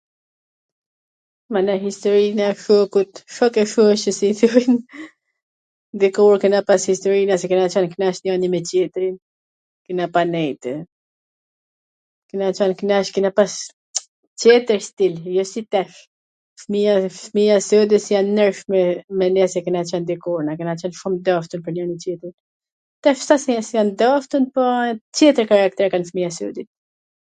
Mana 1.55 1.73
historin 1.81 2.37
e 2.43 2.45
shokut, 2.63 3.13
shok 3.35 3.53
e 3.63 3.65
shoqe 3.73 4.11
si 4.19 4.27
i 4.35 4.37
thojn, 4.39 4.75
dikur 6.03 6.35
kena 6.43 6.59
pas 6.69 6.81
historina 6.91 7.35
se 7.41 7.45
kena 7.51 7.67
qwn 7.73 7.89
t 7.91 7.95
knaq 7.99 8.17
njani 8.23 8.47
me 8.53 8.59
tjetrin, 8.69 9.15
ken 9.85 9.99
apanejt.. 10.05 10.65
kena 12.31 12.47
qwn 12.61 12.73
knaq, 12.81 13.07
kena 13.17 13.31
pas 13.41 13.53
qetwr 14.45 14.81
stil, 14.89 15.15
jo 15.35 15.43
si 15.53 15.61
tash, 15.75 15.97
fmija 17.23 17.53
e 17.59 17.61
sodit 17.69 18.07
jan 18.15 18.27
ndryshe 18.37 18.65
me 19.23 19.31
ne 19.35 19.43
si 19.55 19.59
kena 19.67 19.81
qwn 19.91 20.07
dikur, 20.11 20.39
ne 20.47 20.53
kena 20.63 20.73
qwn 20.83 20.97
shum 21.03 21.13
t 21.19 21.23
dashtun 21.27 21.63
pwr 21.67 21.71
njwrim 21.77 21.99
tjetrin, 22.05 22.35
tash 23.07 23.21
s 23.29 23.37
asht 23.37 23.47
se 23.53 23.63
s 23.69 23.73
jan 23.79 23.89
t 23.95 23.99
dashtun, 24.03 24.43
po 24.57 24.65
tjetwr 25.15 25.45
karakter 25.53 25.87
kan 25.97 26.07
fmija 26.09 26.31
e 26.35 26.39
sodit. 26.41 26.69